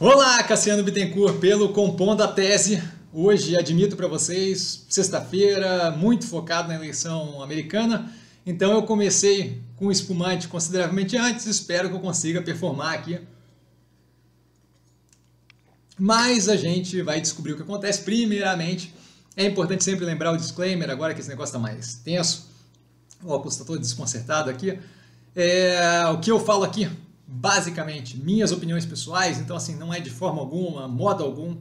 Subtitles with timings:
[0.00, 2.82] Olá, Cassiano Bittencourt, pelo Compondo a Tese.
[3.12, 8.12] Hoje, admito para vocês, sexta-feira, muito focado na eleição americana.
[8.44, 11.46] Então, eu comecei com espumante consideravelmente antes.
[11.46, 13.20] Espero que eu consiga performar aqui.
[15.96, 18.02] Mas a gente vai descobrir o que acontece.
[18.02, 18.92] Primeiramente,
[19.36, 22.50] é importante sempre lembrar o disclaimer, agora que esse negócio está mais tenso.
[23.22, 24.76] O óculos está todo desconcertado aqui.
[25.36, 26.90] É, o que eu falo aqui,
[27.34, 31.56] basicamente, minhas opiniões pessoais, então assim, não é de forma alguma, modo algum,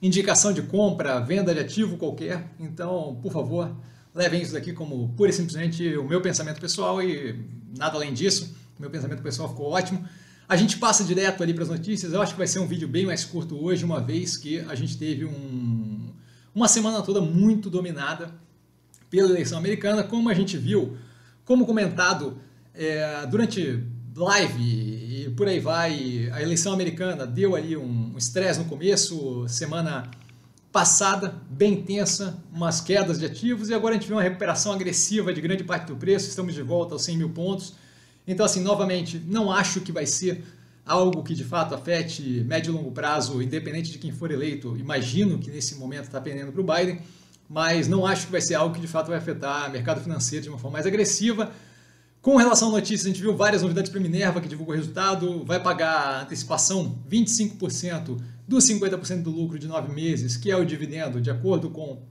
[0.00, 2.52] indicação de compra, venda de ativo qualquer.
[2.60, 3.74] Então, por favor,
[4.14, 7.44] levem isso daqui como pura e simplesmente o meu pensamento pessoal e
[7.76, 8.54] nada além disso.
[8.78, 10.06] Meu pensamento pessoal ficou ótimo.
[10.48, 12.12] A gente passa direto ali para as notícias.
[12.12, 14.76] Eu acho que vai ser um vídeo bem mais curto hoje, uma vez que a
[14.76, 16.12] gente teve um,
[16.54, 18.32] uma semana toda muito dominada
[19.10, 20.96] pela eleição americana, como a gente viu,
[21.44, 22.38] como comentado
[22.74, 23.82] é, durante
[24.16, 30.10] live e por aí vai, a eleição americana deu ali um estresse no começo, semana
[30.72, 35.32] passada, bem tensa, umas quedas de ativos e agora a gente vê uma recuperação agressiva
[35.32, 37.74] de grande parte do preço, estamos de volta aos 100 mil pontos.
[38.26, 40.42] Então, assim, novamente, não acho que vai ser
[40.84, 44.76] algo que de fato afete médio e longo prazo, independente de quem for eleito.
[44.78, 47.00] Imagino que nesse momento está pendendo para o Biden,
[47.48, 50.44] mas não acho que vai ser algo que de fato vai afetar o mercado financeiro
[50.44, 51.52] de uma forma mais agressiva.
[52.26, 55.44] Com relação a notícias, a gente viu várias novidades para Minerva, que divulgou o resultado,
[55.44, 61.20] vai pagar antecipação 25% dos 50% do lucro de nove meses, que é o dividendo,
[61.20, 62.02] de acordo com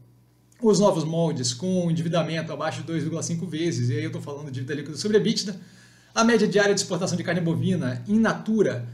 [0.63, 4.53] os novos moldes, com endividamento abaixo de 2,5 vezes, e aí eu estou falando de
[4.53, 5.59] dívida líquida sobre a EBITDA.
[6.13, 8.87] A média diária de exportação de carne bovina in natura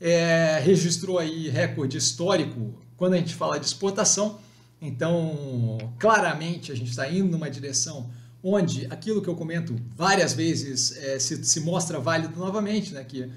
[0.00, 4.40] é, registrou aí recorde histórico quando a gente fala de exportação.
[4.82, 8.10] Então, claramente, a gente está indo numa direção
[8.44, 13.02] onde aquilo que eu comento várias vezes é, se, se, mostra válido novamente, né?
[13.02, 13.30] Que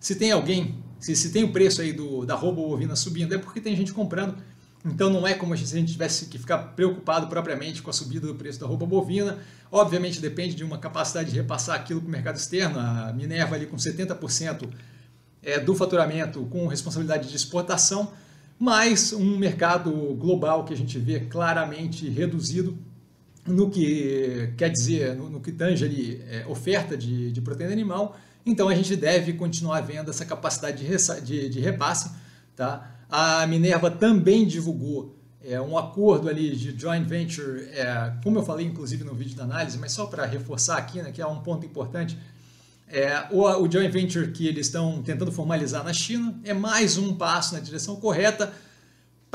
[0.00, 3.38] se tem alguém, se, se tem o preço aí do, da roupa bovina subindo, é
[3.38, 4.34] porque tem gente comprando.
[4.82, 8.26] Então não é como se a gente tivesse que ficar preocupado propriamente com a subida
[8.26, 9.38] do preço da roupa bovina.
[9.70, 12.78] Obviamente depende de uma capacidade de repassar aquilo para o mercado externo.
[12.78, 14.68] A Minerva ali com 70%
[15.42, 18.12] é, do faturamento com responsabilidade de exportação,
[18.58, 22.78] mas um mercado global que a gente vê claramente reduzido
[23.46, 28.16] no que quer dizer, no, no que tange ali, é, oferta de, de, proteína animal,
[28.44, 32.10] então a gente deve continuar vendo essa capacidade de, de, de repasse.
[32.54, 32.90] Tá?
[33.10, 38.66] A Minerva também divulgou é, um acordo ali de joint venture, é, como eu falei
[38.66, 41.64] inclusive no vídeo da análise, mas só para reforçar aqui, né, que é um ponto
[41.64, 42.18] importante,
[42.88, 47.14] é, o, o joint venture que eles estão tentando formalizar na China é mais um
[47.14, 48.52] passo na direção correta,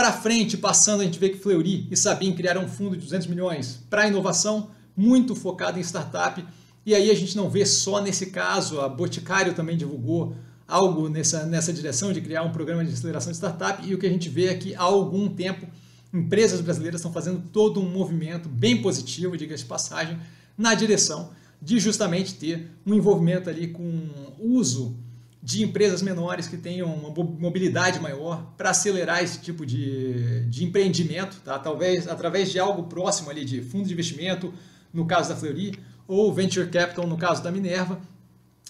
[0.02, 3.28] para frente, passando, a gente vê que Fleury e Sabin criaram um fundo de 200
[3.28, 6.44] milhões para inovação, muito focado em startup.
[6.84, 10.36] E aí a gente não vê só nesse caso, a Boticário também divulgou
[10.68, 13.88] algo nessa, nessa direção de criar um programa de aceleração de startup.
[13.88, 15.68] E o que a gente vê é que há algum tempo
[16.12, 20.18] empresas brasileiras estão fazendo todo um movimento bem positivo, diga-se de passagem,
[20.58, 21.30] na direção
[21.62, 24.98] de justamente ter um envolvimento ali com uso
[25.44, 31.42] de empresas menores que tenham uma mobilidade maior para acelerar esse tipo de, de empreendimento,
[31.44, 31.58] tá?
[31.58, 34.54] talvez através de algo próximo ali de fundo de investimento,
[34.94, 38.00] no caso da Fleury, ou Venture Capital, no caso da Minerva.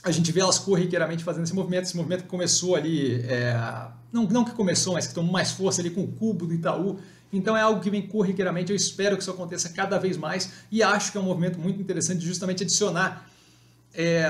[0.04, 3.54] A gente vê elas corriqueiramente fazendo esse movimento, esse movimento que começou ali, é,
[4.12, 7.00] não, não que começou, mas que tomou mais força ali com o Cubo do Itaú.
[7.34, 10.82] Então é algo que vem corriqueiramente, eu espero que isso aconteça cada vez mais e
[10.82, 13.30] acho que é um movimento muito interessante justamente adicionar
[13.94, 14.30] é,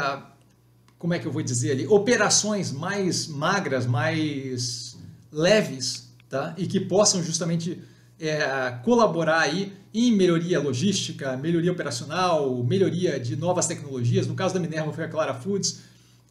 [1.02, 4.96] como é que eu vou dizer ali, operações mais magras, mais
[5.32, 6.54] leves, tá?
[6.60, 7.82] E que possam justamente
[8.20, 14.28] é, colaborar aí em melhoria logística, melhoria operacional, melhoria de novas tecnologias.
[14.28, 15.80] No caso da Minerva foi a Clara Foods,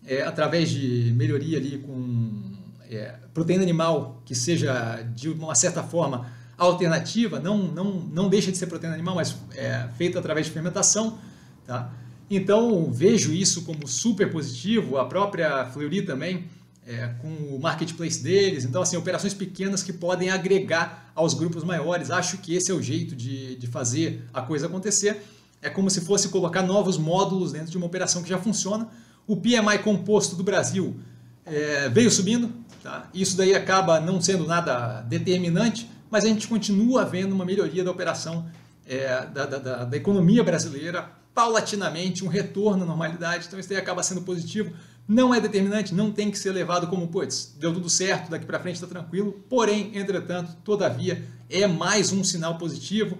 [0.06, 2.52] é, através de melhoria ali com
[2.88, 8.56] é, proteína animal que seja de uma certa forma alternativa, não, não, não deixa de
[8.56, 11.18] ser proteína animal, mas é, feita através de fermentação,
[11.66, 11.92] tá?
[12.30, 16.44] Então, vejo isso como super positivo, a própria Fleury também,
[16.86, 18.64] é, com o marketplace deles.
[18.64, 22.08] Então, assim, operações pequenas que podem agregar aos grupos maiores.
[22.08, 25.24] Acho que esse é o jeito de, de fazer a coisa acontecer.
[25.60, 28.88] É como se fosse colocar novos módulos dentro de uma operação que já funciona.
[29.26, 30.96] O PMI composto do Brasil
[31.44, 32.52] é, veio subindo.
[32.80, 33.10] Tá?
[33.12, 37.90] Isso daí acaba não sendo nada determinante, mas a gente continua vendo uma melhoria da
[37.90, 38.46] operação
[38.86, 44.02] é, da, da, da economia brasileira paulatinamente um retorno à normalidade, então isso daí acaba
[44.02, 44.72] sendo positivo.
[45.06, 48.60] Não é determinante, não tem que ser levado como, putz, deu tudo certo, daqui para
[48.60, 49.32] frente está tranquilo.
[49.48, 53.18] Porém, entretanto, todavia, é mais um sinal positivo.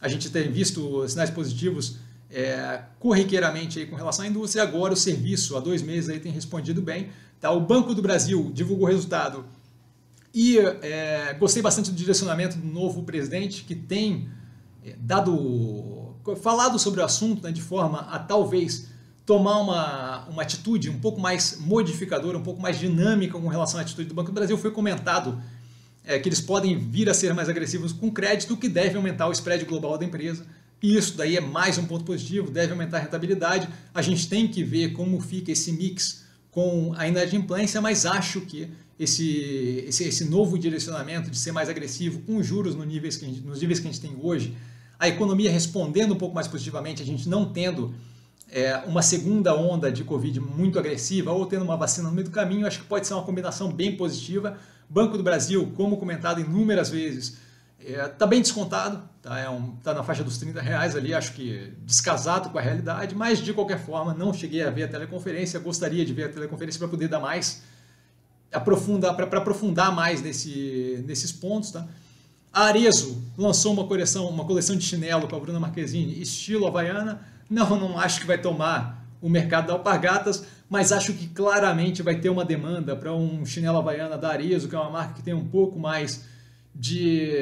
[0.00, 1.96] A gente tem visto sinais positivos
[2.30, 4.62] é, corriqueiramente aí com relação à indústria.
[4.62, 7.08] Agora o serviço, há dois meses, aí tem respondido bem.
[7.40, 7.50] Tá?
[7.50, 9.44] O Banco do Brasil divulgou o resultado
[10.32, 14.28] E é, gostei bastante do direcionamento do novo presidente, que tem
[14.84, 18.88] é, dado, falado sobre o assunto né, de forma a talvez
[19.26, 23.82] tomar uma, uma atitude um pouco mais modificadora, um pouco mais dinâmica com relação à
[23.82, 24.58] atitude do Banco do Brasil.
[24.58, 25.40] Foi comentado
[26.04, 29.28] é, que eles podem vir a ser mais agressivos com crédito, o que deve aumentar
[29.28, 30.44] o spread global da empresa.
[30.82, 33.68] E isso daí é mais um ponto positivo, deve aumentar a rentabilidade.
[33.94, 38.68] A gente tem que ver como fica esse mix com a inadimplência, mas acho que
[38.98, 43.40] esse, esse, esse novo direcionamento de ser mais agressivo com juros no níveis que gente,
[43.40, 44.56] nos níveis que a gente tem hoje,
[45.00, 47.94] a economia respondendo um pouco mais positivamente, a gente não tendo
[48.52, 52.30] é, uma segunda onda de Covid muito agressiva ou tendo uma vacina no meio do
[52.30, 54.58] caminho, acho que pode ser uma combinação bem positiva.
[54.90, 57.38] Banco do Brasil, como comentado inúmeras vezes,
[57.78, 61.14] está é, tá bem descontado, está é um, tá na faixa dos 30 reais ali,
[61.14, 64.88] acho que descasado com a realidade, mas de qualquer forma não cheguei a ver a
[64.88, 67.62] teleconferência, gostaria de ver a teleconferência para poder dar mais,
[68.52, 71.70] aprofundar, para aprofundar mais nesse, nesses pontos.
[71.70, 71.88] Tá?
[72.52, 77.20] A Arezo lançou uma coleção, uma coleção de chinelo com a Bruna Marquezine, estilo Havaiana,
[77.48, 82.16] não, não acho que vai tomar o mercado da alpargatas, mas acho que claramente vai
[82.16, 85.34] ter uma demanda para um chinelo Havaiana da Arezo, que é uma marca que tem
[85.34, 86.24] um pouco mais
[86.74, 87.32] de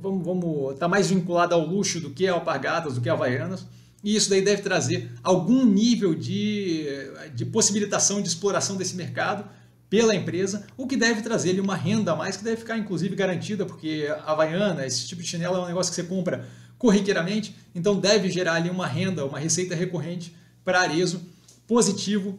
[0.00, 3.66] vamos vamos tá mais vinculada ao luxo do que a alpargatas, do que a havaianas.
[4.02, 6.86] E isso daí deve trazer algum nível de,
[7.34, 9.44] de possibilitação de exploração desse mercado
[9.90, 13.16] pela empresa, o que deve trazer ali uma renda a mais, que deve ficar inclusive
[13.16, 16.46] garantida, porque a Havaiana, esse tipo de chinelo é um negócio que você compra
[16.78, 20.34] corriqueiramente, então deve gerar ali uma renda, uma receita recorrente
[20.64, 21.20] para Arezo,
[21.66, 22.38] positivo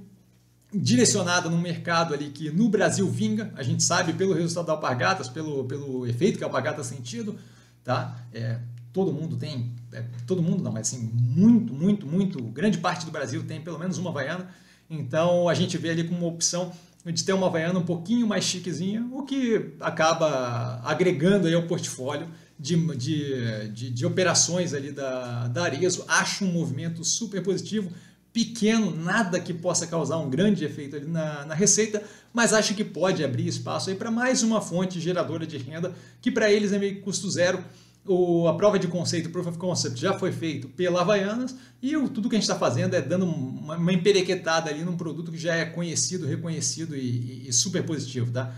[0.73, 5.27] direcionada no mercado ali que no Brasil vinga, a gente sabe pelo resultado da Alpargatas,
[5.27, 7.37] pelo, pelo efeito que a Alpargatas tem tido,
[7.83, 8.17] tá?
[8.33, 8.59] É,
[8.93, 13.11] todo mundo tem, é, todo mundo não, mas assim, muito, muito, muito, grande parte do
[13.11, 14.47] Brasil tem pelo menos uma Havaiana,
[14.89, 16.71] então a gente vê ali como uma opção
[17.05, 22.27] de ter uma Havaiana um pouquinho mais chiquezinha, o que acaba agregando aí ao portfólio
[22.59, 26.05] de, de, de, de operações ali da, da Arezo.
[26.07, 27.91] Acho um movimento super positivo,
[28.31, 32.83] pequeno, nada que possa causar um grande efeito ali na, na receita, mas acho que
[32.83, 36.77] pode abrir espaço aí para mais uma fonte geradora de renda, que para eles é
[36.77, 37.63] meio custo zero.
[38.05, 42.09] O, a prova de conceito, Proof of Concept, já foi feito pela Havaianas e o,
[42.09, 45.37] tudo que a gente está fazendo é dando uma, uma emperequetada ali num produto que
[45.37, 48.53] já é conhecido, reconhecido e, e, e super positivo, tá?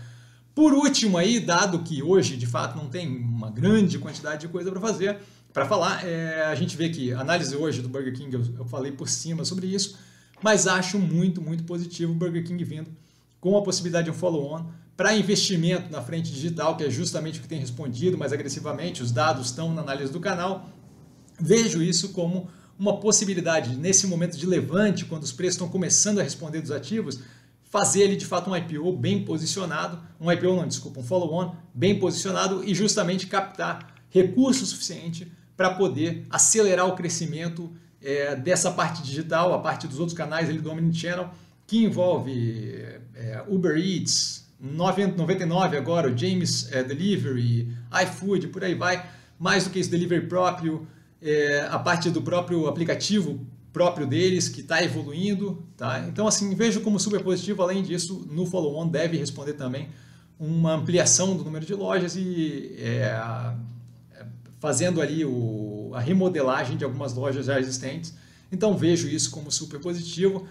[0.54, 4.70] Por último aí, dado que hoje de fato não tem uma grande quantidade de coisa
[4.70, 5.18] para fazer,
[5.52, 8.64] para falar, é, a gente vê que a análise hoje do Burger King, eu, eu
[8.64, 9.98] falei por cima sobre isso,
[10.42, 12.90] mas acho muito, muito positivo o Burger King vindo
[13.44, 14.64] com a possibilidade de um follow-on
[14.96, 19.12] para investimento na frente digital, que é justamente o que tem respondido mais agressivamente, os
[19.12, 20.66] dados estão na análise do canal.
[21.38, 22.48] Vejo isso como
[22.78, 27.20] uma possibilidade, nesse momento de levante, quando os preços estão começando a responder dos ativos,
[27.64, 31.98] fazer ele de fato um IPO bem posicionado, um IPO não, desculpa, um follow-on bem
[31.98, 37.70] posicionado e justamente captar recurso suficiente para poder acelerar o crescimento
[38.00, 41.30] é, dessa parte digital, a parte dos outros canais ali do Omnichannel,
[41.66, 42.84] que envolve
[43.14, 49.04] é, Uber Eats, 99 agora, o James é, Delivery, iFood, por aí vai,
[49.38, 50.86] mais do que isso, delivery próprio,
[51.20, 55.66] é, a parte do próprio aplicativo próprio deles, que está evoluindo.
[55.76, 56.06] Tá?
[56.08, 57.60] Então, assim, vejo como super positivo.
[57.60, 59.88] Além disso, no follow-on deve responder também
[60.38, 63.20] uma ampliação do número de lojas e é,
[64.60, 68.14] fazendo ali o, a remodelagem de algumas lojas já existentes.
[68.50, 70.46] Então vejo isso como super positivo.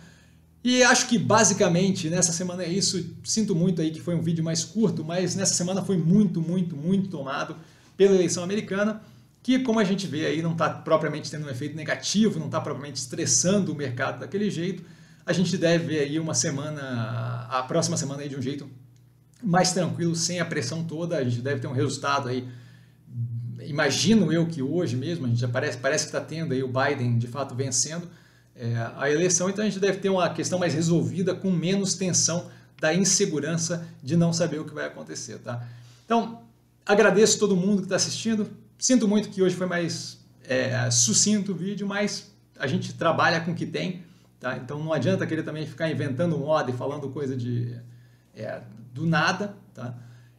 [0.63, 3.13] E acho que basicamente nessa semana é isso.
[3.23, 6.75] Sinto muito aí que foi um vídeo mais curto, mas nessa semana foi muito, muito,
[6.75, 7.55] muito tomado
[7.97, 9.01] pela eleição americana,
[9.41, 12.61] que como a gente vê aí não está propriamente tendo um efeito negativo, não está
[12.61, 14.83] propriamente estressando o mercado daquele jeito.
[15.25, 18.69] A gente deve ver aí uma semana, a próxima semana aí de um jeito
[19.41, 21.17] mais tranquilo, sem a pressão toda.
[21.17, 22.47] A gente deve ter um resultado aí
[23.65, 26.67] imagino eu que hoje mesmo, a gente já parece, parece que está tendo aí o
[26.67, 28.07] Biden de fato vencendo
[28.55, 32.49] é, a eleição, então a gente deve ter uma questão mais resolvida com menos tensão
[32.79, 35.65] da insegurança de não saber o que vai acontecer, tá?
[36.05, 36.41] Então,
[36.85, 41.55] agradeço todo mundo que está assistindo, sinto muito que hoje foi mais é, sucinto o
[41.55, 44.03] vídeo, mas a gente trabalha com o que tem,
[44.39, 44.57] tá?
[44.57, 47.75] Então não adianta querer também ficar inventando moda e falando coisa de
[48.35, 48.61] é,
[48.93, 49.95] do nada, tá?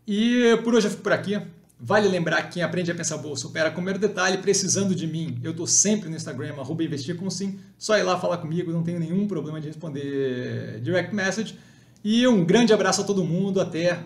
[0.07, 1.41] E por hoje eu fico por aqui.
[1.87, 5.39] Vale lembrar que quem aprende a pensar bolsa opera com mero detalhe, precisando de mim.
[5.43, 7.61] Eu estou sempre no Instagram, arroba investir com sim.
[7.77, 11.59] Só ir lá falar comigo, não tenho nenhum problema de responder direct message.
[12.03, 13.99] E um grande abraço a todo mundo, até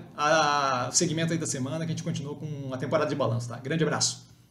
[0.89, 3.59] o segmento aí da semana, que a gente continua com a temporada de balanço, tá?
[3.59, 4.28] Grande abraço.